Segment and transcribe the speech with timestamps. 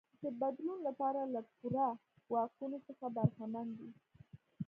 [0.23, 1.89] د بدلون لپاره له پوره
[2.31, 3.89] واکونو څخه برخمن دی.